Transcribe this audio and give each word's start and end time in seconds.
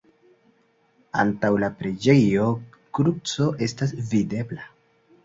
Antaŭ 1.23 1.51
la 1.63 1.69
preĝejo 1.81 2.47
kruco 3.01 3.51
estas 3.67 3.95
videbla. 4.15 4.67